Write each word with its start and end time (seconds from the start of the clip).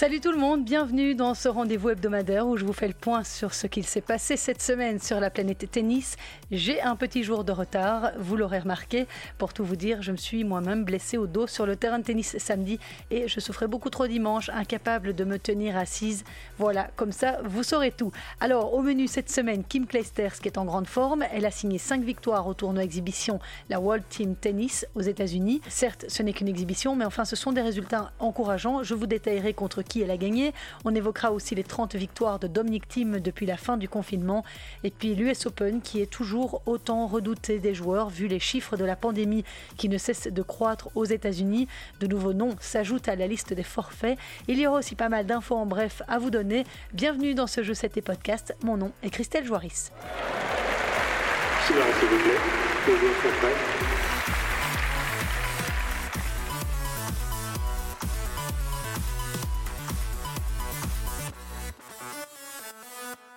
Salut 0.00 0.20
tout 0.20 0.32
le 0.32 0.38
monde, 0.38 0.64
bienvenue 0.64 1.14
dans 1.14 1.34
ce 1.34 1.46
rendez-vous 1.46 1.90
hebdomadaire 1.90 2.46
où 2.46 2.56
je 2.56 2.64
vous 2.64 2.72
fais 2.72 2.88
le 2.88 2.94
point 2.94 3.22
sur 3.22 3.52
ce 3.52 3.66
qu'il 3.66 3.84
s'est 3.84 4.00
passé 4.00 4.38
cette 4.38 4.62
semaine 4.62 4.98
sur 4.98 5.20
la 5.20 5.28
planète 5.28 5.70
tennis. 5.70 6.16
J'ai 6.50 6.80
un 6.80 6.96
petit 6.96 7.22
jour 7.22 7.44
de 7.44 7.52
retard, 7.52 8.12
vous 8.18 8.34
l'aurez 8.34 8.60
remarqué. 8.60 9.06
Pour 9.36 9.52
tout 9.52 9.62
vous 9.62 9.76
dire, 9.76 10.00
je 10.00 10.12
me 10.12 10.16
suis 10.16 10.42
moi-même 10.42 10.86
blessée 10.86 11.18
au 11.18 11.26
dos 11.26 11.46
sur 11.46 11.66
le 11.66 11.76
terrain 11.76 11.98
de 11.98 12.04
tennis 12.04 12.38
samedi 12.38 12.80
et 13.10 13.28
je 13.28 13.40
souffrais 13.40 13.66
beaucoup 13.66 13.90
trop 13.90 14.06
dimanche, 14.06 14.48
incapable 14.48 15.14
de 15.14 15.24
me 15.24 15.38
tenir 15.38 15.76
assise. 15.76 16.24
Voilà, 16.56 16.88
comme 16.96 17.12
ça, 17.12 17.38
vous 17.44 17.62
saurez 17.62 17.92
tout. 17.92 18.10
Alors, 18.40 18.72
au 18.72 18.80
menu 18.80 19.06
cette 19.06 19.30
semaine, 19.30 19.64
Kim 19.68 19.86
Clijsters 19.86 20.40
qui 20.40 20.48
est 20.48 20.56
en 20.56 20.64
grande 20.64 20.86
forme. 20.86 21.26
Elle 21.30 21.44
a 21.44 21.50
signé 21.50 21.76
5 21.76 22.02
victoires 22.02 22.46
au 22.46 22.54
tournoi 22.54 22.84
exhibition, 22.84 23.38
la 23.68 23.80
World 23.80 24.04
Team 24.08 24.34
Tennis 24.34 24.86
aux 24.94 25.02
États-Unis. 25.02 25.60
Certes, 25.68 26.06
ce 26.08 26.22
n'est 26.22 26.32
qu'une 26.32 26.48
exhibition, 26.48 26.96
mais 26.96 27.04
enfin, 27.04 27.26
ce 27.26 27.36
sont 27.36 27.52
des 27.52 27.60
résultats 27.60 28.12
encourageants. 28.18 28.82
Je 28.82 28.94
vous 28.94 29.06
détaillerai 29.06 29.52
contre 29.52 29.82
qui 29.90 30.00
elle 30.02 30.10
a 30.10 30.16
gagné. 30.16 30.54
On 30.84 30.94
évoquera 30.94 31.32
aussi 31.32 31.54
les 31.54 31.64
30 31.64 31.96
victoires 31.96 32.38
de 32.38 32.46
Dominic 32.46 32.88
Thiem 32.88 33.18
depuis 33.18 33.44
la 33.44 33.56
fin 33.56 33.76
du 33.76 33.88
confinement. 33.88 34.44
Et 34.84 34.90
puis 34.90 35.14
l'US 35.14 35.46
Open 35.46 35.82
qui 35.82 36.00
est 36.00 36.10
toujours 36.10 36.62
autant 36.64 37.06
redouté 37.08 37.58
des 37.58 37.74
joueurs 37.74 38.08
vu 38.08 38.28
les 38.28 38.38
chiffres 38.38 38.76
de 38.76 38.84
la 38.84 38.96
pandémie 38.96 39.44
qui 39.76 39.88
ne 39.88 39.98
cessent 39.98 40.28
de 40.28 40.42
croître 40.42 40.88
aux 40.94 41.04
États-Unis. 41.04 41.66
De 41.98 42.06
nouveaux 42.06 42.32
noms 42.32 42.54
s'ajoutent 42.60 43.08
à 43.08 43.16
la 43.16 43.26
liste 43.26 43.52
des 43.52 43.64
forfaits. 43.64 44.16
Il 44.46 44.58
y 44.58 44.66
aura 44.66 44.78
aussi 44.78 44.94
pas 44.94 45.08
mal 45.08 45.26
d'infos 45.26 45.56
en 45.56 45.66
bref 45.66 46.02
à 46.06 46.18
vous 46.18 46.30
donner. 46.30 46.64
Bienvenue 46.94 47.34
dans 47.34 47.48
ce 47.48 47.64
jeu 47.64 47.74
7 47.74 47.96
et 47.96 48.02
podcast. 48.02 48.54
Mon 48.62 48.76
nom 48.76 48.92
est 49.02 49.10
Christelle 49.10 49.44
Joaris. 49.44 49.90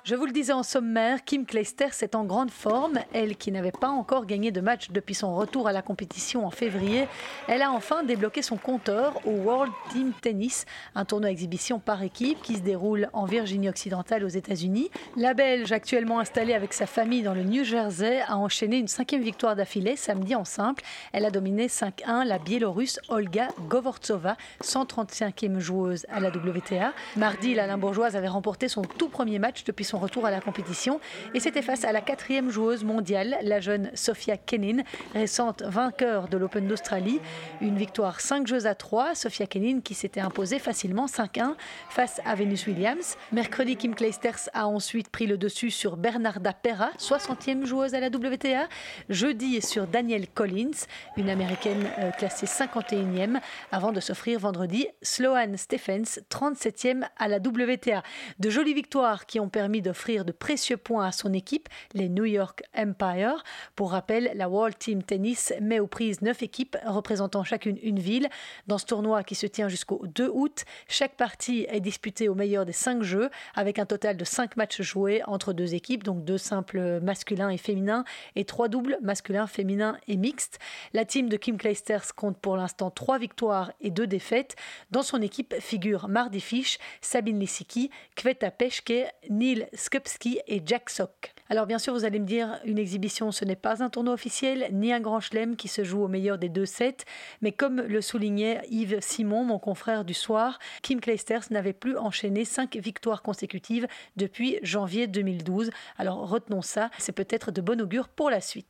Je 0.06 0.16
vous 0.16 0.26
le 0.26 0.34
disais 0.34 0.52
en 0.52 0.64
sommaire, 0.64 1.24
Kim 1.24 1.46
Clijsters 1.46 1.94
est 2.02 2.14
en 2.14 2.26
grande 2.26 2.52
forme. 2.52 3.00
Elle 3.14 3.38
qui 3.38 3.54
n'avait 3.54 3.72
pas 3.72 3.88
encore 3.88 4.26
gagné 4.26 4.52
de 4.52 4.60
match 4.60 4.92
depuis 4.92 5.16
son 5.16 5.34
retour 5.34 5.66
à 5.70 5.72
la 5.72 5.82
compétition 5.82 6.46
en 6.46 6.50
février, 6.50 7.08
elle 7.48 7.62
a 7.62 7.72
enfin 7.72 8.04
débloqué 8.04 8.42
son 8.42 8.58
compteur 8.58 9.26
au 9.26 9.32
World 9.32 9.72
Team 9.94 10.12
Tennis, 10.22 10.66
un 10.94 11.06
tournoi 11.06 11.32
exhibition 11.32 11.80
par 11.80 12.04
équipe 12.04 12.42
qui 12.42 12.56
se 12.56 12.60
déroule 12.60 13.08
en 13.14 13.24
Virginie 13.24 13.70
occidentale 13.70 14.26
aux 14.26 14.28
États-Unis. 14.28 14.90
La 15.16 15.34
Belge, 15.34 15.72
actuellement 15.72 16.20
installée 16.20 16.54
avec 16.54 16.74
sa 16.74 16.86
famille 16.86 17.24
dans 17.24 17.34
le 17.34 17.44
New 17.44 17.64
Jersey, 17.64 18.20
a 18.28 18.36
enchaîné 18.36 18.80
une 18.80 18.90
cinquième 18.90 19.22
victoire 19.22 19.56
d'affilée 19.56 19.96
samedi 19.96 20.36
en 20.36 20.44
simple. 20.44 20.84
Elle 21.14 21.24
a 21.24 21.32
dominé 21.32 21.68
5-1 21.68 22.26
la 22.26 22.40
Biélorusse 22.40 23.00
Olga 23.08 23.48
Govortsova, 23.70 24.36
135e 24.62 25.60
joueuse 25.60 26.06
à 26.10 26.20
la 26.20 26.28
WTA. 26.28 26.92
Mardi, 27.16 27.54
la 27.54 27.68
Limbourgeoise 27.68 28.18
avait 28.18 28.28
remporté 28.28 28.68
son 28.68 28.82
tout 28.82 29.08
premier 29.08 29.40
match 29.40 29.64
depuis 29.64 29.86
son 29.86 29.93
retour 29.98 30.26
à 30.26 30.32
la 30.32 30.42
compétition. 30.42 31.00
Et 31.34 31.40
c'était 31.40 31.62
face 31.62 31.84
à 31.84 31.92
la 31.92 32.02
quatrième 32.02 32.50
joueuse 32.50 32.84
mondiale, 32.84 33.38
la 33.42 33.60
jeune 33.60 33.92
Sophia 33.94 34.38
Kenin, 34.38 34.84
récente 35.14 35.64
vainqueur 35.64 36.28
de 36.28 36.38
l'Open 36.38 36.68
d'Australie. 36.68 37.20
Une 37.62 37.78
victoire 37.78 38.22
5 38.22 38.48
jeux 38.48 38.66
à 38.66 38.76
3. 38.76 39.16
Sophia 39.16 39.46
Kenin 39.46 39.82
qui 39.82 39.94
s'était 39.94 40.22
imposée 40.22 40.60
facilement 40.60 41.06
5-1 41.06 41.56
face 41.90 42.22
à 42.26 42.36
Venus 42.36 42.68
Williams. 42.68 43.18
Mercredi, 43.32 43.76
Kim 43.76 43.96
Clijsters 43.96 44.50
a 44.54 44.68
ensuite 44.68 45.10
pris 45.10 45.28
le 45.28 45.38
dessus 45.38 45.72
sur 45.72 45.98
Bernarda 45.98 46.54
Pera, 46.54 46.92
60e 46.98 47.66
joueuse 47.66 47.94
à 47.94 48.00
la 48.00 48.08
WTA. 48.08 48.68
Jeudi 49.10 49.62
sur 49.62 49.88
Danielle 49.88 50.28
Collins, 50.28 50.88
une 51.18 51.30
américaine 51.30 51.88
euh, 52.00 52.12
classée 52.12 52.46
51e, 52.46 53.40
avant 53.72 53.92
de 53.92 54.00
s'offrir 54.00 54.40
vendredi 54.40 54.88
Sloane 55.02 55.58
Stephens, 55.58 56.20
37e 56.30 57.04
à 57.18 57.28
la 57.28 57.38
WTA. 57.38 58.04
De 58.40 58.50
jolies 58.50 58.74
victoires 58.74 59.26
qui 59.26 59.40
ont 59.40 59.50
permis 59.50 59.82
d'offrir 59.84 60.26
de 60.26 60.32
précieux 60.32 60.78
points 60.78 61.06
à 61.06 61.12
son 61.12 61.34
équipe, 61.34 61.70
les 61.94 62.10
New 62.10 62.26
York 62.26 62.64
Empire. 62.76 63.44
Pour 63.76 63.92
rappel, 63.92 64.32
la 64.34 64.50
World 64.50 64.78
Team 64.78 65.04
Tennis 65.04 65.54
met 65.62 65.80
aux 65.80 65.88
prises 65.88 66.22
neuf 66.22 66.42
équipes 66.42 66.76
représentant 66.86 67.44
chacune 67.44 67.78
une 67.84 68.00
ville. 68.00 68.28
Dans 68.68 68.78
ce 68.80 68.86
tournoi 68.86 69.24
qui 69.24 69.36
se 69.36 69.46
tient 69.46 69.70
jusqu'au 69.70 70.02
2 70.08 70.30
août, 70.34 70.66
chaque 70.88 71.16
partie 71.16 71.68
est 71.70 71.80
disputée 71.80 72.30
au 72.30 72.36
meilleur 72.36 72.66
des 72.66 72.72
cinq 72.72 73.04
jeux, 73.04 73.30
avec 73.56 73.78
un 73.78 73.86
total 73.86 74.18
de 74.18 74.24
cinq 74.26 74.58
matchs 74.58 74.82
joués 74.82 75.22
entre 75.26 75.54
deux 75.54 75.76
équipes, 75.76 76.04
donc 76.04 76.24
deux 76.24 76.38
simples 76.38 77.00
masculins 77.02 77.50
et 77.50 77.58
féminins, 77.58 78.04
et 78.36 78.46
trois 78.46 78.68
doubles 78.68 78.98
masculins, 79.02 79.48
féminins 79.48 79.98
et 80.08 80.18
mixtes. 80.18 80.60
La 80.94 81.06
team 81.06 81.30
de 81.30 81.38
Kim 81.38 81.58
Clijsters 81.58 82.16
compte 82.16 82.38
pour 82.38 82.58
l'instant 82.58 82.90
trois 82.90 83.18
victoires 83.18 83.72
et 83.82 83.92
deux 83.92 84.08
défaites. 84.08 84.56
Dans 84.92 85.04
son 85.04 85.22
équipe 85.22 85.56
figurent 85.60 86.08
Mardi 86.08 86.40
Fish, 86.40 86.78
Sabine 87.02 87.40
Lissiki, 87.40 87.90
Kveta 88.16 88.52
Peshke, 88.52 88.94
Neil 89.30 89.68
Skupski 89.76 90.40
et 90.48 90.62
Jack 90.66 90.90
Sock. 90.90 91.34
Alors 91.50 91.66
bien 91.66 91.80
sûr, 91.80 91.94
vous 91.94 92.06
allez 92.06 92.20
me 92.20 92.26
dire, 92.26 92.60
une 92.66 92.78
exhibition, 92.78 93.32
ce 93.32 93.46
n'est 93.46 93.56
pas 93.56 93.84
un 93.84 93.90
tournoi 93.90 94.14
officiel, 94.14 94.68
ni 94.72 94.94
un 94.94 95.00
grand 95.00 95.20
chelem 95.20 95.56
qui 95.56 95.68
se 95.68 95.84
joue 95.84 96.04
au 96.04 96.08
meilleur 96.08 96.38
des 96.38 96.50
deux 96.50 96.66
sets, 96.66 96.98
mais 97.42 97.52
comme 97.52 97.82
le 97.82 98.02
soulignait 98.02 98.62
Yves 98.70 99.00
Simon, 99.02 99.44
mon 99.44 99.60
confrère 99.60 100.06
du 100.06 100.14
soir, 100.14 100.60
Kim 100.82 101.00
Clijsters 101.00 101.52
n'avait 101.52 101.74
plus 101.74 101.98
enchaîné 101.98 102.46
cinq 102.46 102.76
victoires 102.78 103.22
consécutives 103.22 103.88
depuis 104.16 104.60
janvier 104.64 105.08
2012. 105.08 105.72
Alors 105.98 106.28
retenons 106.30 106.62
ça, 106.62 106.90
c'est 106.98 107.12
peut-être 107.12 107.52
de 107.52 107.62
bon 107.62 107.82
augure 107.82 108.08
pour 108.08 108.30
la 108.30 108.42
suite. 108.42 108.70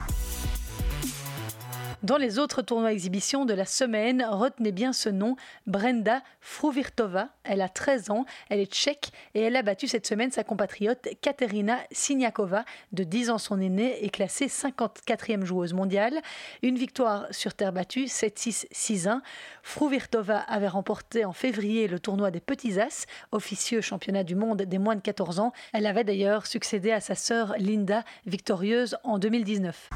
Dans 2.03 2.18
les 2.18 2.38
autres 2.38 2.62
tournois 2.62 2.91
exhibitions 2.91 3.46
de 3.46 3.53
la 3.53 3.64
semaine, 3.64 4.28
retenez 4.30 4.74
bien 4.74 4.91
ce 4.91 5.08
nom, 5.08 5.38
Brenda 5.68 6.22
Fruvirtova. 6.41 7.30
Elle 7.46 7.62
a 7.62 7.69
13 7.69 8.09
ans, 8.09 8.25
elle 8.50 8.59
est 8.59 8.69
tchèque 8.69 9.14
et 9.36 9.40
elle 9.40 9.56
a 9.56 9.62
battu 9.62 9.88
cette 9.88 10.06
semaine 10.06 10.30
sa 10.30 10.44
compatriote 10.44 11.08
Katerina 11.22 11.78
Siniakova, 11.94 12.66
de 12.92 13.06
10 13.06 13.30
ans 13.30 13.38
son 13.38 13.62
aînée, 13.62 14.03
et 14.03 14.09
classée 14.09 14.47
54e 14.47 15.46
joueuse 15.46 15.72
mondiale. 15.72 16.19
Une 16.62 16.75
victoire 16.75 17.25
sur 17.31 17.53
terre 17.53 17.72
battue, 17.72 18.08
7-6, 18.08 18.68
6-1. 18.74 19.22
Fruvirtova 19.62 20.40
avait 20.40 20.68
remporté 20.68 21.24
en 21.24 21.31
février 21.31 21.88
le 21.88 22.02
tournoi 22.02 22.31
des 22.31 22.42
Petits 22.42 22.81
As, 22.81 23.06
officieux 23.31 23.80
championnat 23.80 24.25
du 24.25 24.36
monde 24.36 24.63
des 24.63 24.78
moins 24.78 24.97
de 24.97 25.02
14 25.02 25.40
ans. 25.40 25.53
Elle 25.72 25.86
avait 25.86 26.03
d'ailleurs 26.03 26.47
succédé 26.47 26.92
à 26.92 27.00
sa 27.00 27.16
sœur 27.16 27.56
Linda, 27.58 28.03
victorieuse 28.25 28.97
en 29.06 29.19
2019. 29.19 29.90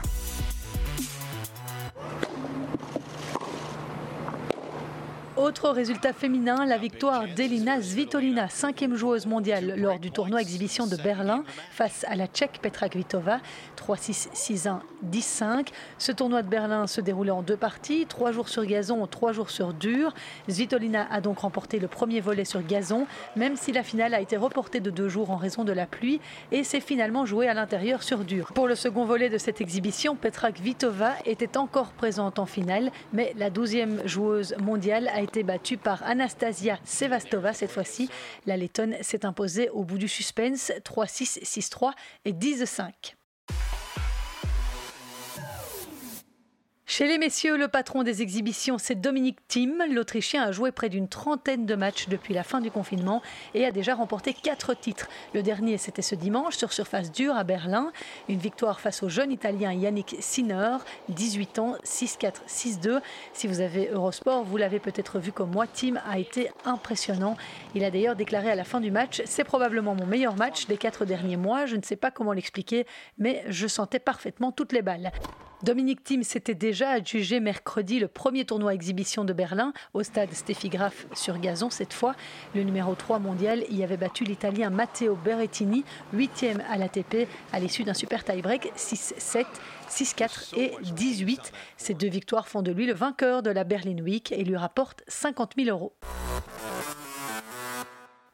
Autre 5.37 5.69
résultat 5.69 6.13
féminin, 6.13 6.65
la 6.65 6.79
victoire 6.79 7.25
d'Elina 7.27 7.79
Svitolina, 7.79 8.49
cinquième 8.49 8.95
joueuse 8.95 9.27
mondiale 9.27 9.75
lors 9.77 9.99
du 9.99 10.09
tournoi 10.09 10.41
exhibition 10.41 10.87
de 10.87 10.95
Berlin 10.95 11.43
face 11.69 12.03
à 12.07 12.15
la 12.15 12.25
Tchèque 12.25 12.57
Petra 12.59 12.89
Kvitova, 12.89 13.39
3-6, 13.77 14.29
6-1, 14.33 14.79
10-5. 15.11 15.67
Ce 15.99 16.11
tournoi 16.11 16.41
de 16.41 16.47
Berlin 16.47 16.87
se 16.87 17.01
déroulait 17.01 17.29
en 17.29 17.43
deux 17.43 17.55
parties, 17.55 18.07
trois 18.07 18.31
jours 18.31 18.49
sur 18.49 18.65
gazon, 18.65 19.05
trois 19.05 19.31
jours 19.31 19.51
sur 19.51 19.73
dur. 19.73 20.11
Svitolina 20.49 21.07
a 21.11 21.21
donc 21.21 21.37
remporté 21.37 21.77
le 21.77 21.87
premier 21.87 22.19
volet 22.19 22.43
sur 22.43 22.65
gazon, 22.65 23.05
même 23.35 23.57
si 23.57 23.71
la 23.71 23.83
finale 23.83 24.15
a 24.15 24.21
été 24.21 24.37
reportée 24.37 24.79
de 24.79 24.89
deux 24.89 25.07
jours 25.07 25.29
en 25.29 25.37
raison 25.37 25.63
de 25.63 25.71
la 25.71 25.85
pluie 25.85 26.19
et 26.51 26.63
s'est 26.63 26.79
finalement 26.79 27.27
jouée 27.27 27.47
à 27.47 27.53
l'intérieur 27.53 28.01
sur 28.01 28.25
dur. 28.25 28.53
Pour 28.55 28.67
le 28.67 28.73
second 28.73 29.05
volet 29.05 29.29
de 29.29 29.37
cette 29.37 29.61
exhibition, 29.61 30.15
Petra 30.15 30.51
Kvitova 30.51 31.11
était 31.25 31.57
encore 31.57 31.91
présente 31.91 32.39
en 32.39 32.47
finale, 32.47 32.91
mais 33.13 33.35
la 33.37 33.51
douzième 33.51 34.01
joueuse 34.07 34.55
mondiale 34.57 35.11
a 35.13 35.21
été 35.21 35.26
battue 35.43 35.77
par 35.77 36.03
Anastasia 36.03 36.79
Sevastova 36.83 37.53
cette 37.53 37.71
fois-ci. 37.71 38.09
La 38.45 38.57
Lettonne 38.57 38.95
s'est 39.01 39.25
imposée 39.25 39.69
au 39.69 39.83
bout 39.83 39.97
du 39.97 40.07
suspense 40.07 40.71
3-6, 40.83 41.43
6-3 41.43 41.91
et 42.25 42.33
10-5. 42.33 43.15
Chez 46.89 47.05
les 47.05 47.17
messieurs, 47.17 47.57
le 47.57 47.67
patron 47.67 48.03
des 48.03 48.22
exhibitions, 48.22 48.78
c'est 48.78 48.95
Dominique 48.95 49.45
Thiem. 49.49 49.84
L'Autrichien 49.91 50.43
a 50.43 50.53
joué 50.53 50.72
près 50.72 50.87
d'une 50.87 51.09
trentaine 51.09 51.66
de 51.66 51.75
matchs 51.75 52.07
depuis 52.07 52.34
la 52.34 52.43
fin 52.43 52.61
du 52.61 52.72
confinement 52.72 53.22
et 53.53 53.66
a 53.66 53.73
déjà 53.73 53.93
remporté 53.93 54.34
quatre 54.34 54.73
titres. 54.73 55.09
Le 55.34 55.43
dernier, 55.43 55.78
c'était 55.78 56.01
ce 56.01 56.16
dimanche 56.16 56.55
sur 56.55 56.72
surface 56.72 57.11
dure 57.11 57.35
à 57.35 57.43
Berlin. 57.43 57.91
Une 58.29 58.39
victoire 58.39 58.79
face 58.79 59.03
au 59.03 59.09
jeune 59.09 59.34
Italien 59.34 59.73
Yannick 59.73 60.16
Sinner, 60.22 60.78
18 61.09 61.59
ans, 61.59 61.75
6-4, 61.84 62.35
6-2. 62.47 63.01
Si 63.33 63.47
vous 63.47 63.59
avez 63.59 63.90
Eurosport, 63.90 64.45
vous 64.45 64.55
l'avez 64.55 64.79
peut-être 64.79 65.19
vu 65.19 65.33
comme 65.33 65.51
moi, 65.51 65.67
Thiem 65.67 65.99
a 66.09 66.19
été 66.19 66.49
impressionnant. 66.63 67.35
Il 67.75 67.83
a 67.83 67.91
d'ailleurs 67.91 68.16
déclaré 68.16 68.49
à 68.49 68.55
la 68.55 68.63
fin 68.63 68.79
du 68.79 68.91
match 68.91 69.22
C'est 69.25 69.43
probablement 69.43 69.93
mon 69.93 70.05
meilleur 70.05 70.37
match 70.37 70.67
des 70.67 70.78
quatre 70.78 71.03
derniers 71.03 71.35
mois. 71.35 71.66
Je 71.66 71.75
ne 71.75 71.83
sais 71.83 71.97
pas 71.97 72.11
comment 72.11 72.31
l'expliquer, 72.31 72.87
mais 73.17 73.43
je 73.49 73.67
sentais 73.67 73.99
parfaitement 73.99 74.53
toutes 74.53 74.72
les 74.72 74.81
balles. 74.81 75.11
Dominique 75.63 76.03
Thiem 76.03 76.21
s'était 76.21 76.53
déjà 76.53 76.91
adjugé 76.91 77.39
mercredi 77.39 77.99
le 77.99 78.07
premier 78.07 78.45
tournoi 78.45 78.75
exhibition 78.75 79.25
de 79.25 79.33
Berlin 79.33 79.73
au 79.95 80.03
stade 80.03 80.31
Steffi 80.31 80.69
Graf 80.69 81.07
sur 81.13 81.39
gazon 81.39 81.71
cette 81.71 81.93
fois. 81.93 82.15
Le 82.53 82.61
numéro 82.61 82.93
3 82.93 83.17
mondial 83.17 83.63
y 83.71 83.83
avait 83.83 83.97
battu 83.97 84.23
l'Italien 84.23 84.69
Matteo 84.69 85.15
Berrettini, 85.15 85.83
8e 86.15 86.61
à 86.69 86.77
l'ATP 86.77 87.27
à 87.51 87.59
l'issue 87.59 87.83
d'un 87.83 87.95
super 87.95 88.23
tie-break 88.23 88.71
6-7. 88.77 89.45
6-4 89.89 90.59
et 90.59 90.73
18. 90.81 91.51
Ces 91.77 91.93
deux 91.93 92.09
victoires 92.09 92.47
font 92.47 92.61
de 92.61 92.71
lui 92.71 92.85
le 92.85 92.93
vainqueur 92.93 93.41
de 93.41 93.49
la 93.49 93.63
Berlin 93.63 93.97
Week 94.03 94.31
et 94.31 94.43
lui 94.43 94.57
rapportent 94.57 95.01
50 95.07 95.53
000 95.57 95.69
euros. 95.69 95.93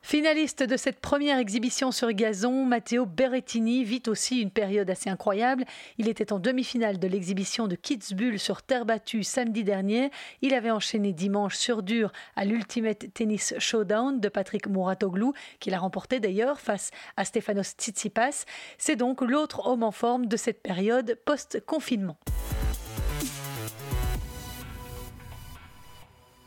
Finaliste 0.05 0.63
de 0.63 0.75
cette 0.75 0.99
première 0.99 1.39
exhibition 1.39 1.93
sur 1.93 2.11
gazon, 2.11 2.65
Matteo 2.65 3.05
Berrettini 3.05 3.85
vit 3.85 4.03
aussi 4.07 4.41
une 4.41 4.51
période 4.51 4.89
assez 4.89 5.09
incroyable. 5.09 5.63
Il 5.97 6.09
était 6.09 6.33
en 6.33 6.39
demi-finale 6.39 6.99
de 6.99 7.07
l'exhibition 7.07 7.69
de 7.69 7.75
Kitzbühel 7.75 8.37
sur 8.37 8.61
terre 8.61 8.85
battue 8.85 9.23
samedi 9.23 9.63
dernier. 9.63 10.11
Il 10.41 10.53
avait 10.53 10.71
enchaîné 10.71 11.13
dimanche 11.13 11.55
sur 11.55 11.83
dur 11.83 12.11
à 12.35 12.43
l'Ultimate 12.43 13.13
Tennis 13.13 13.53
Showdown 13.57 14.19
de 14.19 14.27
Patrick 14.27 14.67
Mouratoglou, 14.67 15.33
qu'il 15.61 15.73
a 15.73 15.79
remporté 15.79 16.19
d'ailleurs 16.19 16.59
face 16.59 16.91
à 17.15 17.23
Stefanos 17.23 17.73
Tsitsipas. 17.77 18.43
C'est 18.77 18.97
donc 18.97 19.21
l'autre 19.21 19.65
homme 19.65 19.83
en 19.83 19.91
forme 19.91 20.25
de 20.25 20.35
cette 20.35 20.61
période 20.61 21.17
post-confinement. 21.25 22.17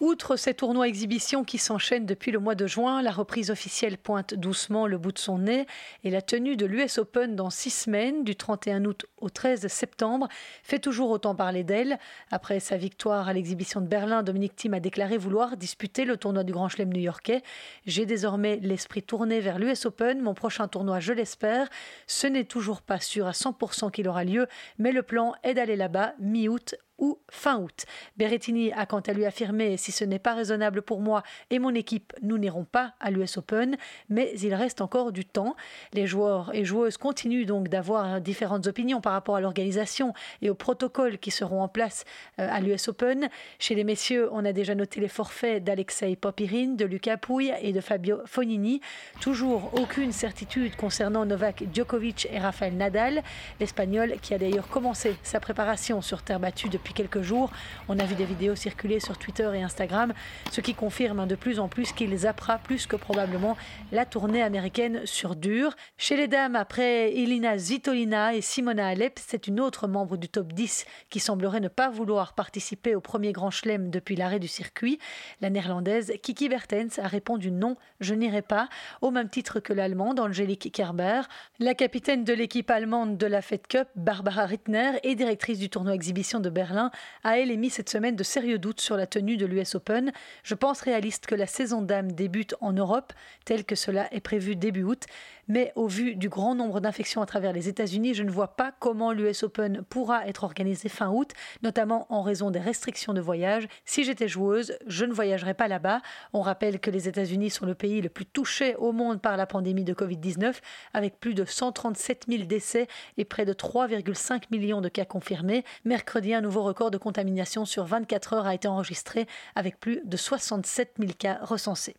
Outre 0.00 0.36
ces 0.36 0.52
tournois 0.52 0.88
exhibitions 0.88 1.42
qui 1.42 1.56
s'enchaînent 1.56 2.04
depuis 2.04 2.30
le 2.30 2.38
mois 2.38 2.54
de 2.54 2.66
juin, 2.66 3.00
la 3.00 3.10
reprise 3.10 3.50
officielle 3.50 3.96
pointe 3.96 4.34
doucement 4.34 4.86
le 4.86 4.98
bout 4.98 5.12
de 5.12 5.18
son 5.18 5.38
nez 5.38 5.66
et 6.04 6.10
la 6.10 6.20
tenue 6.20 6.54
de 6.54 6.66
l'US 6.66 6.98
Open 6.98 7.34
dans 7.34 7.48
six 7.48 7.70
semaines, 7.70 8.22
du 8.22 8.36
31 8.36 8.84
août 8.84 9.06
au 9.16 9.30
13 9.30 9.66
septembre, 9.68 10.28
fait 10.62 10.80
toujours 10.80 11.08
autant 11.08 11.34
parler 11.34 11.64
d'elle. 11.64 11.98
Après 12.30 12.60
sa 12.60 12.76
victoire 12.76 13.26
à 13.26 13.32
l'exhibition 13.32 13.80
de 13.80 13.86
Berlin, 13.86 14.22
Dominique 14.22 14.54
Thiem 14.54 14.74
a 14.74 14.80
déclaré 14.80 15.16
vouloir 15.16 15.56
disputer 15.56 16.04
le 16.04 16.18
tournoi 16.18 16.44
du 16.44 16.52
Grand 16.52 16.68
Chelem 16.68 16.92
new-yorkais. 16.92 17.42
J'ai 17.86 18.04
désormais 18.04 18.60
l'esprit 18.62 19.02
tourné 19.02 19.40
vers 19.40 19.58
l'US 19.58 19.86
Open, 19.86 20.20
mon 20.20 20.34
prochain 20.34 20.68
tournoi, 20.68 21.00
je 21.00 21.14
l'espère. 21.14 21.70
Ce 22.06 22.26
n'est 22.26 22.44
toujours 22.44 22.82
pas 22.82 23.00
sûr 23.00 23.26
à 23.26 23.32
100% 23.32 23.90
qu'il 23.90 24.08
aura 24.08 24.24
lieu, 24.24 24.46
mais 24.78 24.92
le 24.92 25.02
plan 25.02 25.34
est 25.42 25.54
d'aller 25.54 25.76
là-bas 25.76 26.12
mi-août 26.20 26.74
ou 26.98 27.18
fin 27.30 27.58
août. 27.58 27.84
Berrettini 28.16 28.72
a 28.72 28.86
quant 28.86 29.00
à 29.00 29.12
lui 29.12 29.26
affirmé 29.26 29.76
si 29.76 29.92
ce 29.92 30.04
n'est 30.04 30.18
pas 30.18 30.34
raisonnable 30.34 30.82
pour 30.82 31.00
moi 31.00 31.22
et 31.50 31.58
mon 31.58 31.74
équipe, 31.74 32.12
nous 32.22 32.38
n'irons 32.38 32.64
pas 32.64 32.94
à 33.00 33.10
l'US 33.10 33.36
Open, 33.36 33.76
mais 34.08 34.32
il 34.42 34.54
reste 34.54 34.80
encore 34.80 35.12
du 35.12 35.24
temps. 35.24 35.56
Les 35.92 36.06
joueurs 36.06 36.54
et 36.54 36.64
joueuses 36.64 36.96
continuent 36.96 37.46
donc 37.46 37.68
d'avoir 37.68 38.20
différentes 38.20 38.66
opinions 38.66 39.00
par 39.00 39.12
rapport 39.12 39.36
à 39.36 39.40
l'organisation 39.40 40.14
et 40.42 40.50
aux 40.50 40.54
protocoles 40.54 41.18
qui 41.18 41.30
seront 41.30 41.62
en 41.62 41.68
place 41.68 42.04
euh, 42.40 42.48
à 42.50 42.60
l'US 42.60 42.88
Open. 42.88 43.28
Chez 43.58 43.74
les 43.74 43.84
messieurs, 43.84 44.28
on 44.32 44.44
a 44.44 44.52
déjà 44.52 44.74
noté 44.74 45.00
les 45.00 45.08
forfaits 45.08 45.62
d'Alexei 45.62 46.16
Popirin, 46.16 46.74
de 46.74 46.84
Lucas 46.84 47.16
Pouille 47.16 47.52
et 47.60 47.72
de 47.72 47.80
Fabio 47.80 48.20
Fognini. 48.26 48.80
Toujours 49.20 49.70
aucune 49.74 50.12
certitude 50.12 50.76
concernant 50.76 51.26
Novak 51.26 51.64
Djokovic 51.72 52.28
et 52.30 52.38
Rafael 52.38 52.76
Nadal, 52.76 53.22
l'Espagnol 53.60 54.16
qui 54.22 54.34
a 54.34 54.38
d'ailleurs 54.38 54.68
commencé 54.68 55.16
sa 55.22 55.40
préparation 55.40 56.00
sur 56.00 56.22
terre 56.22 56.40
battue 56.40 56.68
depuis 56.68 56.85
quelques 56.92 57.22
jours. 57.22 57.50
On 57.88 57.98
a 57.98 58.04
vu 58.04 58.14
des 58.14 58.24
vidéos 58.24 58.54
circuler 58.54 59.00
sur 59.00 59.18
Twitter 59.18 59.50
et 59.54 59.62
Instagram, 59.62 60.12
ce 60.50 60.60
qui 60.60 60.74
confirme 60.74 61.26
de 61.26 61.34
plus 61.34 61.60
en 61.60 61.68
plus 61.68 61.92
qu'il 61.92 62.16
zappera 62.16 62.58
plus 62.58 62.86
que 62.86 62.96
probablement 62.96 63.56
la 63.92 64.04
tournée 64.04 64.42
américaine 64.42 65.02
sur 65.04 65.36
dur. 65.36 65.74
Chez 65.96 66.16
les 66.16 66.28
dames, 66.28 66.56
après 66.56 67.12
Elina 67.16 67.58
Zitolina 67.58 68.34
et 68.34 68.40
Simona 68.40 68.88
Alep, 68.88 69.18
c'est 69.24 69.46
une 69.46 69.60
autre 69.60 69.88
membre 69.88 70.16
du 70.16 70.28
top 70.28 70.52
10 70.52 70.84
qui 71.10 71.20
semblerait 71.20 71.60
ne 71.60 71.68
pas 71.68 71.90
vouloir 71.90 72.34
participer 72.34 72.94
au 72.94 73.00
premier 73.00 73.32
grand 73.32 73.50
chelem 73.50 73.90
depuis 73.90 74.16
l'arrêt 74.16 74.38
du 74.38 74.48
circuit. 74.48 74.98
La 75.40 75.50
néerlandaise 75.50 76.12
Kiki 76.22 76.48
Bertens 76.48 76.98
a 76.98 77.08
répondu 77.08 77.50
non, 77.50 77.76
je 78.00 78.14
n'irai 78.14 78.42
pas, 78.42 78.68
au 79.00 79.10
même 79.10 79.28
titre 79.28 79.60
que 79.60 79.72
l'allemande 79.72 80.20
Angélique 80.20 80.72
Kerber. 80.72 81.22
La 81.58 81.74
capitaine 81.74 82.24
de 82.24 82.32
l'équipe 82.32 82.70
allemande 82.70 83.16
de 83.16 83.26
la 83.26 83.42
Fed 83.42 83.66
Cup, 83.66 83.88
Barbara 83.96 84.46
Rittner, 84.46 84.92
et 85.02 85.14
directrice 85.14 85.58
du 85.58 85.70
tournoi 85.70 85.94
exhibition 85.94 86.40
de 86.40 86.50
Berlin, 86.50 86.75
a 86.76 87.38
elle 87.38 87.50
émis 87.50 87.70
cette 87.70 87.90
semaine 87.90 88.16
de 88.16 88.22
sérieux 88.22 88.58
doutes 88.58 88.80
sur 88.80 88.96
la 88.96 89.06
tenue 89.06 89.36
de 89.36 89.46
l'US 89.46 89.74
Open. 89.74 90.12
Je 90.42 90.54
pense 90.54 90.80
réaliste 90.80 91.26
que 91.26 91.34
la 91.34 91.46
saison 91.46 91.82
d'âme 91.82 92.12
débute 92.12 92.54
en 92.60 92.72
Europe, 92.72 93.12
tel 93.44 93.64
que 93.64 93.74
cela 93.74 94.12
est 94.12 94.20
prévu 94.20 94.56
début 94.56 94.82
août. 94.82 95.04
Mais 95.48 95.72
au 95.76 95.86
vu 95.86 96.16
du 96.16 96.28
grand 96.28 96.54
nombre 96.54 96.80
d'infections 96.80 97.22
à 97.22 97.26
travers 97.26 97.52
les 97.52 97.68
États-Unis, 97.68 98.14
je 98.14 98.22
ne 98.22 98.30
vois 98.30 98.56
pas 98.56 98.72
comment 98.78 99.12
l'US 99.12 99.42
Open 99.42 99.82
pourra 99.88 100.26
être 100.26 100.44
organisé 100.44 100.88
fin 100.88 101.10
août, 101.10 101.32
notamment 101.62 102.06
en 102.10 102.22
raison 102.22 102.50
des 102.50 102.58
restrictions 102.58 103.14
de 103.14 103.20
voyage. 103.20 103.68
Si 103.84 104.04
j'étais 104.04 104.28
joueuse, 104.28 104.76
je 104.86 105.04
ne 105.04 105.12
voyagerais 105.12 105.54
pas 105.54 105.68
là-bas. 105.68 106.00
On 106.32 106.40
rappelle 106.40 106.80
que 106.80 106.90
les 106.90 107.08
États-Unis 107.08 107.50
sont 107.50 107.66
le 107.66 107.74
pays 107.74 108.00
le 108.00 108.08
plus 108.08 108.26
touché 108.26 108.74
au 108.76 108.92
monde 108.92 109.20
par 109.20 109.36
la 109.36 109.46
pandémie 109.46 109.84
de 109.84 109.94
Covid-19, 109.94 110.54
avec 110.94 111.20
plus 111.20 111.34
de 111.34 111.44
137 111.44 112.24
000 112.28 112.44
décès 112.44 112.88
et 113.16 113.24
près 113.24 113.44
de 113.44 113.52
3,5 113.52 114.44
millions 114.50 114.80
de 114.80 114.88
cas 114.88 115.04
confirmés. 115.04 115.64
Mercredi, 115.84 116.34
un 116.34 116.40
nouveau 116.40 116.62
record 116.62 116.90
de 116.90 116.98
contamination 116.98 117.64
sur 117.64 117.84
24 117.84 118.32
heures 118.32 118.46
a 118.46 118.54
été 118.54 118.68
enregistré, 118.68 119.26
avec 119.54 119.78
plus 119.78 120.02
de 120.04 120.16
67 120.16 120.94
000 120.98 121.12
cas 121.18 121.38
recensés. 121.42 121.96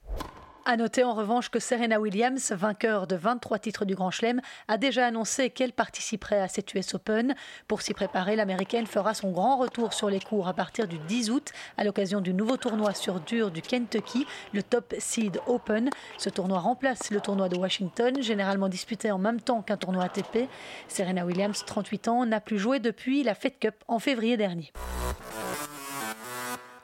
À 0.70 0.76
noter 0.76 1.06
en 1.06 1.14
revanche 1.14 1.48
que 1.48 1.62
Serena 1.62 1.98
Williams, 1.98 2.52
vainqueur 2.52 3.08
de 3.08 3.16
23 3.16 3.58
titres 3.58 3.86
du 3.86 3.96
Grand 3.96 4.12
Chelem, 4.12 4.42
a 4.68 4.78
déjà 4.78 5.06
annoncé 5.06 5.50
qu'elle 5.50 5.72
participerait 5.72 6.42
à 6.42 6.50
cette 6.50 6.74
US 6.74 6.94
Open. 6.94 7.36
Pour 7.70 7.82
s'y 7.82 7.94
préparer, 7.94 8.36
l'américaine 8.36 8.86
fera 8.86 9.14
son 9.14 9.32
grand 9.32 9.56
retour 9.56 9.94
sur 9.94 10.10
les 10.10 10.20
cours 10.20 10.50
à 10.50 10.54
partir 10.54 10.86
du 10.86 10.98
10 10.98 11.32
août 11.32 11.54
à 11.78 11.86
l'occasion 11.86 12.20
du 12.20 12.34
nouveau 12.34 12.58
tournoi 12.58 12.94
sur 12.94 13.22
dur 13.22 13.50
du 13.50 13.62
Kentucky, 13.62 14.28
le 14.52 14.62
Top 14.62 14.94
Seed 15.00 15.40
Open. 15.48 15.90
Ce 16.18 16.30
tournoi 16.30 16.60
remplace 16.60 17.12
le 17.12 17.22
tournoi 17.22 17.48
de 17.48 17.56
Washington, 17.56 18.22
généralement 18.22 18.68
disputé 18.68 19.10
en 19.10 19.20
même 19.20 19.40
temps 19.40 19.62
qu'un 19.62 19.78
tournoi 19.78 20.04
ATP. 20.04 20.50
Serena 20.90 21.26
Williams, 21.26 21.64
38 21.66 22.10
ans, 22.10 22.26
n'a 22.26 22.42
plus 22.42 22.60
joué 22.60 22.80
depuis 22.80 23.24
la 23.24 23.36
Fed 23.36 23.58
Cup 23.58 23.76
en 23.88 24.00
février 24.00 24.36
dernier. 24.36 24.74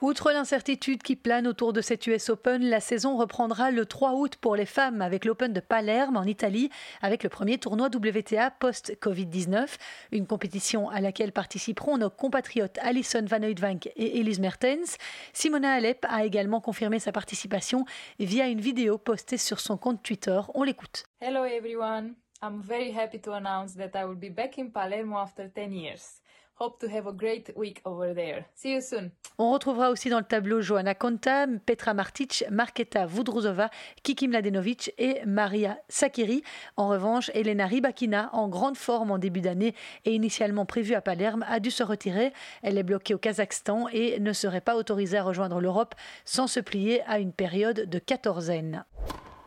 Outre 0.03 0.33
l'incertitude 0.33 1.01
qui 1.01 1.15
plane 1.15 1.47
autour 1.47 1.71
de 1.71 1.79
cette 1.79 2.05
US 2.07 2.27
Open, 2.27 2.61
la 2.61 2.81
saison 2.81 3.15
reprendra 3.15 3.71
le 3.71 3.85
3 3.85 4.15
août 4.15 4.35
pour 4.35 4.57
les 4.57 4.65
femmes 4.65 5.01
avec 5.01 5.23
l'Open 5.23 5.53
de 5.53 5.61
Palerme 5.61 6.17
en 6.17 6.25
Italie, 6.25 6.69
avec 7.01 7.23
le 7.23 7.29
premier 7.29 7.57
tournoi 7.57 7.87
WTA 7.87 8.51
post-Covid-19, 8.51 9.77
une 10.11 10.27
compétition 10.27 10.89
à 10.89 10.99
laquelle 10.99 11.31
participeront 11.31 11.97
nos 11.97 12.09
compatriotes 12.09 12.77
Alison 12.81 13.23
Van 13.25 13.43
Oudvank 13.43 13.87
et 13.95 14.19
Elise 14.19 14.41
Mertens. 14.41 14.97
Simona 15.31 15.71
Alep 15.71 16.05
a 16.09 16.25
également 16.25 16.59
confirmé 16.59 16.99
sa 16.99 17.13
participation 17.13 17.85
via 18.19 18.49
une 18.49 18.59
vidéo 18.59 18.97
postée 18.97 19.37
sur 19.37 19.61
son 19.61 19.77
compte 19.77 20.03
Twitter. 20.03 20.41
On 20.53 20.63
l'écoute. 20.63 21.05
Hello 21.21 21.45
everyone. 21.45 22.15
I'm 22.41 22.59
very 22.61 22.91
happy 22.91 23.21
to 23.21 23.31
announce 23.31 23.75
that 23.75 23.91
I 23.97 24.03
will 24.03 24.19
be 24.19 24.29
back 24.29 24.57
in 24.57 24.67
Palermo 24.67 25.17
after 25.19 25.47
10 25.47 25.71
years. 25.71 26.22
Hope 26.59 26.79
to 26.79 26.87
have 26.87 27.07
a 27.07 27.11
great 27.11 27.51
week 27.55 27.81
over 27.83 28.13
there. 28.13 28.45
See 28.53 28.73
you 28.73 28.81
soon. 28.81 29.09
On 29.39 29.51
retrouvera 29.51 29.89
aussi 29.89 30.09
dans 30.09 30.19
le 30.19 30.23
tableau 30.23 30.61
Joanna 30.61 30.93
Konta, 30.93 31.47
Petra 31.65 31.95
Martic, 31.95 32.45
Marketa 32.51 33.07
Vudruzova, 33.07 33.71
Kiki 34.03 34.27
Mladenovic 34.27 34.93
et 34.99 35.25
Maria 35.25 35.79
Sakiri. 35.89 36.43
En 36.77 36.89
revanche, 36.89 37.31
Elena 37.33 37.65
Rybakina, 37.65 38.29
en 38.33 38.47
grande 38.47 38.77
forme 38.77 39.09
en 39.09 39.17
début 39.17 39.41
d'année 39.41 39.73
et 40.05 40.13
initialement 40.13 40.67
prévue 40.67 40.93
à 40.93 41.01
Palerme, 41.01 41.43
a 41.47 41.59
dû 41.59 41.71
se 41.71 41.81
retirer. 41.81 42.33
Elle 42.61 42.77
est 42.77 42.83
bloquée 42.83 43.15
au 43.15 43.17
Kazakhstan 43.17 43.87
et 43.91 44.19
ne 44.19 44.31
serait 44.31 44.61
pas 44.61 44.75
autorisée 44.75 45.17
à 45.17 45.23
rejoindre 45.23 45.59
l'Europe 45.59 45.95
sans 46.23 46.45
se 46.45 46.59
plier 46.59 47.01
à 47.07 47.17
une 47.17 47.33
période 47.33 47.89
de 47.89 47.97
quatorzaine. 47.97 48.85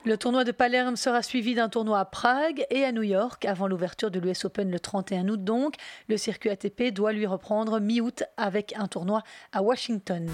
Le 0.06 0.16
tournoi 0.16 0.44
de 0.44 0.52
Palerme 0.52 0.94
sera 0.94 1.20
suivi 1.20 1.56
d'un 1.56 1.68
tournoi 1.68 1.98
à 1.98 2.04
Prague 2.04 2.64
et 2.70 2.84
à 2.84 2.92
New 2.92 3.02
York 3.02 3.44
avant 3.44 3.66
l'ouverture 3.66 4.08
de 4.12 4.20
l'US 4.20 4.44
Open 4.44 4.70
le 4.70 4.78
31 4.78 5.28
août 5.28 5.42
donc. 5.42 5.75
Le 6.08 6.16
circuit 6.16 6.48
ATP 6.48 6.94
doit 6.94 7.12
lui 7.12 7.26
reprendre 7.26 7.80
mi-août 7.80 8.22
avec 8.36 8.72
un 8.78 8.86
tournoi 8.86 9.25
à 9.50 9.62
Washington. 9.62 10.30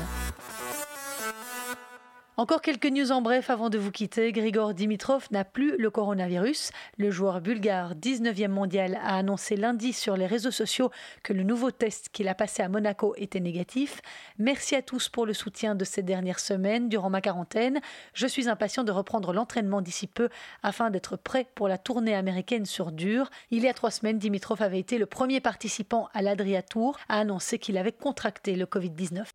Encore 2.38 2.62
quelques 2.62 2.86
news 2.86 3.12
en 3.12 3.20
bref 3.20 3.50
avant 3.50 3.68
de 3.68 3.76
vous 3.76 3.90
quitter. 3.90 4.32
Grigor 4.32 4.72
Dimitrov 4.72 5.26
n'a 5.32 5.44
plus 5.44 5.76
le 5.76 5.90
coronavirus. 5.90 6.70
Le 6.96 7.10
joueur 7.10 7.42
bulgare 7.42 7.94
19e 7.94 8.48
mondial 8.48 8.98
a 9.04 9.18
annoncé 9.18 9.54
lundi 9.54 9.92
sur 9.92 10.16
les 10.16 10.24
réseaux 10.26 10.50
sociaux 10.50 10.90
que 11.22 11.34
le 11.34 11.42
nouveau 11.42 11.70
test 11.70 12.08
qu'il 12.10 12.28
a 12.28 12.34
passé 12.34 12.62
à 12.62 12.70
Monaco 12.70 13.14
était 13.18 13.38
négatif. 13.38 14.00
Merci 14.38 14.74
à 14.74 14.80
tous 14.80 15.10
pour 15.10 15.26
le 15.26 15.34
soutien 15.34 15.74
de 15.74 15.84
ces 15.84 16.02
dernières 16.02 16.40
semaines 16.40 16.88
durant 16.88 17.10
ma 17.10 17.20
quarantaine. 17.20 17.82
Je 18.14 18.26
suis 18.26 18.48
impatient 18.48 18.82
de 18.82 18.92
reprendre 18.92 19.34
l'entraînement 19.34 19.82
d'ici 19.82 20.06
peu 20.06 20.30
afin 20.62 20.88
d'être 20.88 21.18
prêt 21.18 21.46
pour 21.54 21.68
la 21.68 21.76
tournée 21.76 22.14
américaine 22.14 22.64
sur 22.64 22.92
dur. 22.92 23.28
Il 23.50 23.62
y 23.62 23.68
a 23.68 23.74
trois 23.74 23.90
semaines, 23.90 24.18
Dimitrov 24.18 24.62
avait 24.62 24.80
été 24.80 24.96
le 24.96 25.04
premier 25.04 25.40
participant 25.40 26.08
à 26.14 26.22
l'Adria 26.22 26.62
Tour 26.62 26.98
à 27.10 27.18
annoncer 27.18 27.58
qu'il 27.58 27.76
avait 27.76 27.92
contracté 27.92 28.56
le 28.56 28.64
Covid-19. 28.64 29.26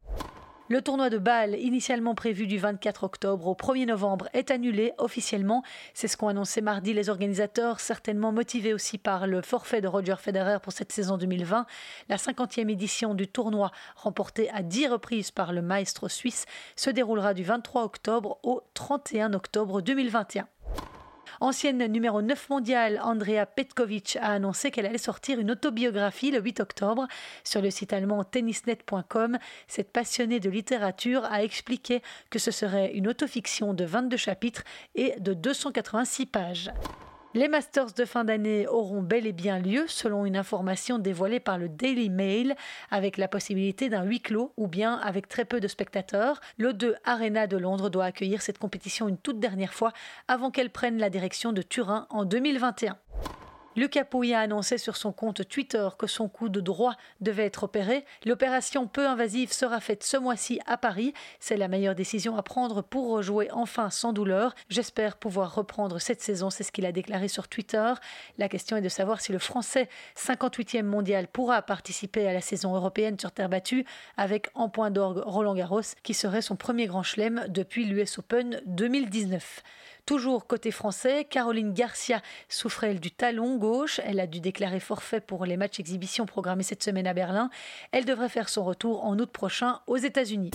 Le 0.69 0.81
tournoi 0.81 1.09
de 1.09 1.17
Bâle, 1.17 1.55
initialement 1.57 2.13
prévu 2.13 2.45
du 2.45 2.57
24 2.57 3.05
octobre 3.05 3.47
au 3.47 3.53
1er 3.53 3.86
novembre, 3.86 4.27
est 4.33 4.51
annulé 4.51 4.91
officiellement. 4.97 5.63
C'est 5.93 6.09
ce 6.09 6.17
qu'ont 6.17 6.27
annoncé 6.27 6.59
mardi 6.59 6.93
les 6.93 7.07
organisateurs, 7.07 7.79
certainement 7.79 8.33
motivés 8.33 8.74
aussi 8.74 8.97
par 8.97 9.27
le 9.27 9.41
forfait 9.41 9.79
de 9.79 9.88
Roger 9.88 10.15
Federer 10.19 10.57
pour 10.62 10.74
cette 10.74 10.91
saison 10.91 11.17
2020. 11.17 11.65
La 12.09 12.17
50e 12.17 12.69
édition 12.69 13.13
du 13.13 13.29
tournoi, 13.29 13.71
remportée 13.95 14.50
à 14.50 14.62
10 14.62 14.88
reprises 14.88 15.31
par 15.31 15.53
le 15.53 15.62
maestro 15.62 16.09
suisse, 16.09 16.45
se 16.75 16.89
déroulera 16.89 17.33
du 17.33 17.43
23 17.43 17.86
octobre 17.86 18.38
au 18.43 18.62
31 18.74 19.36
octobre 19.36 19.81
2021. 19.81 20.50
Ancienne 21.39 21.86
numéro 21.86 22.22
9 22.22 22.50
mondiale, 22.50 23.00
Andrea 23.03 23.46
Petkovic 23.46 24.17
a 24.22 24.32
annoncé 24.32 24.72
qu'elle 24.72 24.88
allait 24.88 24.98
sortir 24.98 25.39
une 25.39 25.51
autobiographie 25.51 26.32
le 26.32 26.41
8 26.41 26.60
octobre. 26.60 27.08
Sur 27.44 27.62
le 27.62 27.70
site 27.70 27.94
allemand 27.94 28.24
tennisnet.com, 28.24 29.38
cette 29.67 29.91
passionnée 29.91 30.39
de 30.39 30.50
littérature 30.50 31.25
a 31.25 31.44
expliqué 31.44 32.01
que 32.29 32.39
ce 32.39 32.51
serait 32.51 32.91
une 32.94 33.08
autofiction 33.08 33.74
de 33.74 33.86
22 33.86 34.17
chapitres 34.17 34.63
et 34.96 35.13
de 35.20 35.34
286 35.34 36.25
pages. 36.25 36.72
Les 37.38 37.50
Masters 37.50 37.94
de 37.94 38.03
fin 38.03 38.24
d'année 38.24 38.67
auront 38.67 39.03
bel 39.03 39.27
et 39.27 39.32
bien 39.32 39.60
lieu, 39.60 39.86
selon 39.86 40.25
une 40.25 40.36
information 40.36 40.98
dévoilée 40.98 41.39
par 41.39 41.60
le 41.60 41.70
Daily 41.70 42.10
Mail, 42.10 42.56
avec 42.89 43.15
la 43.17 43.27
possibilité 43.27 43.89
d'un 43.89 44.01
huis 44.01 44.22
clos 44.22 44.53
ou 44.58 44.65
bien 44.65 44.96
avec 44.96 45.27
très 45.27 45.46
peu 45.46 45.60
de 45.60 45.67
spectateurs. 45.67 46.41
Le 46.58 46.74
Arena 47.06 47.46
de 47.46 47.58
Londres 47.58 47.91
doit 47.91 48.06
accueillir 48.06 48.41
cette 48.41 48.58
compétition 48.58 49.08
une 49.08 49.20
toute 49.20 49.39
dernière 49.39 49.75
fois 49.75 49.94
avant 50.27 50.50
qu'elle 50.50 50.72
prenne 50.72 50.98
la 50.98 51.12
direction 51.12 51.53
de 51.53 51.62
Turin 51.62 52.08
en 52.10 52.25
2021. 52.25 52.98
Lucas 53.77 54.05
Pouille 54.05 54.34
a 54.34 54.39
annoncé 54.39 54.79
sur 54.79 54.98
son 54.98 55.12
compte 55.12 55.48
Twitter 55.48 55.88
que 56.00 56.07
son 56.07 56.27
coup 56.27 56.50
de 56.50 56.60
droit 56.60 56.96
devait 57.22 57.46
être 57.46 57.65
opéré. 57.65 58.05
L'opération 58.25 58.88
peu 58.88 59.07
invasive 59.07 59.53
sera 59.53 59.79
faite 59.79 60.03
ce 60.03 60.17
mois-ci 60.17 60.60
à 60.65 60.77
Paris. 60.77 61.13
C'est 61.39 61.57
la 61.57 61.67
meilleure 61.67 61.93
décision 61.93 62.36
à 62.38 62.41
prendre 62.41 62.81
pour 62.81 63.10
rejouer 63.12 63.51
enfin 63.51 63.91
sans 63.91 64.13
douleur. 64.13 64.55
J'espère 64.69 65.17
pouvoir 65.17 65.53
reprendre 65.53 66.00
cette 66.00 66.22
saison, 66.22 66.50
c'est 66.50 66.63
ce 66.63 66.72
qu'il 66.72 66.88
a 66.88 66.91
déclaré 66.91 67.27
sur 67.27 67.48
Twitter. 67.48 67.93
La 68.39 68.50
question 68.50 68.77
est 68.77 68.81
de 68.81 68.89
savoir 68.89 69.22
si 69.22 69.31
le 69.31 69.38
Français 69.38 69.89
58e 70.15 70.81
mondial 70.81 71.27
pourra 71.27 71.62
participer 71.62 72.27
à 72.27 72.34
la 72.34 72.41
saison 72.41 72.75
européenne 72.75 73.19
sur 73.19 73.31
terre 73.31 73.48
battue 73.48 73.86
avec 74.17 74.50
en 74.55 74.69
point 74.69 74.89
d'orgue 74.89 75.22
Roland 75.24 75.53
Garros 75.53 75.81
qui 76.01 76.15
serait 76.15 76.41
son 76.41 76.55
premier 76.55 76.88
grand 76.88 77.03
chelem 77.03 77.46
depuis 77.48 77.86
l'US 77.86 78.17
Open 78.17 78.60
2019. 78.65 79.62
Toujours 80.08 80.48
côté 80.48 80.72
français, 80.72 81.26
Caroline 81.26 81.74
Garcia 81.74 82.22
souffrait 82.48 82.96
du 82.96 83.12
talon 83.12 83.58
gauche. 83.58 84.00
Elle 84.06 84.22
a 84.22 84.26
dû 84.26 84.40
déclarer 84.40 84.80
forfait 84.80 85.20
pour 85.20 85.46
les 85.46 85.58
matchs 85.58 85.82
exhibition 85.82 86.26
programmés 86.26 86.64
cette 86.64 86.82
semaine 86.82 87.08
à 87.08 87.14
Berlin. 87.14 87.50
Elle 87.92 88.06
devrait 88.06 88.30
faire 88.30 88.48
son 88.48 88.64
retour 88.64 89.04
en 89.04 89.20
août 89.20 89.30
prochain 89.30 89.82
aux 89.86 89.98
États-Unis. 89.98 90.52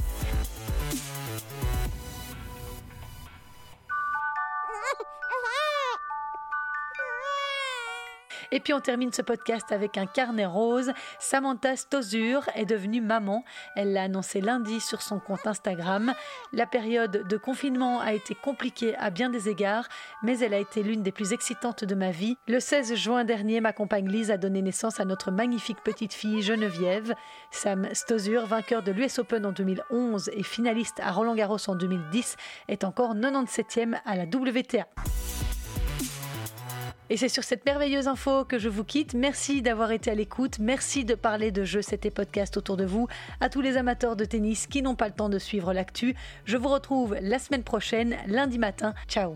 Et 8.52 8.60
puis 8.60 8.74
on 8.74 8.80
termine 8.80 9.12
ce 9.12 9.22
podcast 9.22 9.72
avec 9.72 9.96
un 9.96 10.04
carnet 10.04 10.44
rose. 10.44 10.92
Samantha 11.18 11.74
Stosur 11.74 12.48
est 12.54 12.66
devenue 12.66 13.00
maman. 13.00 13.44
Elle 13.76 13.94
l'a 13.94 14.02
annoncé 14.02 14.42
lundi 14.42 14.78
sur 14.78 15.00
son 15.00 15.18
compte 15.18 15.46
Instagram. 15.46 16.12
La 16.52 16.66
période 16.66 17.26
de 17.26 17.36
confinement 17.38 18.00
a 18.00 18.12
été 18.12 18.34
compliquée 18.34 18.94
à 18.96 19.08
bien 19.08 19.30
des 19.30 19.48
égards, 19.48 19.88
mais 20.22 20.38
elle 20.38 20.52
a 20.52 20.58
été 20.58 20.82
l'une 20.82 21.02
des 21.02 21.12
plus 21.12 21.32
excitantes 21.32 21.84
de 21.84 21.94
ma 21.94 22.10
vie. 22.10 22.36
Le 22.46 22.60
16 22.60 22.94
juin 22.94 23.24
dernier, 23.24 23.62
ma 23.62 23.72
compagne 23.72 24.08
Lise 24.08 24.30
a 24.30 24.36
donné 24.36 24.60
naissance 24.60 25.00
à 25.00 25.06
notre 25.06 25.30
magnifique 25.30 25.82
petite 25.82 26.12
fille 26.12 26.42
Geneviève. 26.42 27.14
Sam 27.50 27.88
Stosur, 27.94 28.44
vainqueur 28.46 28.82
de 28.82 28.92
l'US 28.92 29.18
Open 29.18 29.46
en 29.46 29.52
2011 29.52 30.30
et 30.34 30.42
finaliste 30.42 31.00
à 31.00 31.10
Roland 31.10 31.34
Garros 31.34 31.70
en 31.70 31.74
2010, 31.74 32.36
est 32.68 32.84
encore 32.84 33.14
97e 33.14 33.98
à 34.04 34.16
la 34.16 34.24
WTA. 34.24 34.86
Et 37.12 37.18
c'est 37.18 37.28
sur 37.28 37.44
cette 37.44 37.66
merveilleuse 37.66 38.08
info 38.08 38.46
que 38.46 38.58
je 38.58 38.70
vous 38.70 38.84
quitte. 38.84 39.12
Merci 39.12 39.60
d'avoir 39.60 39.92
été 39.92 40.10
à 40.10 40.14
l'écoute. 40.14 40.58
Merci 40.58 41.04
de 41.04 41.14
parler 41.14 41.50
de 41.50 41.62
jeux 41.62 41.82
c'était 41.82 42.10
podcast 42.10 42.56
autour 42.56 42.78
de 42.78 42.86
vous. 42.86 43.06
À 43.38 43.50
tous 43.50 43.60
les 43.60 43.76
amateurs 43.76 44.16
de 44.16 44.24
tennis 44.24 44.66
qui 44.66 44.80
n'ont 44.80 44.94
pas 44.94 45.08
le 45.08 45.12
temps 45.12 45.28
de 45.28 45.38
suivre 45.38 45.74
l'actu, 45.74 46.14
je 46.46 46.56
vous 46.56 46.70
retrouve 46.70 47.14
la 47.20 47.38
semaine 47.38 47.64
prochaine, 47.64 48.16
lundi 48.28 48.58
matin. 48.58 48.94
Ciao 49.08 49.34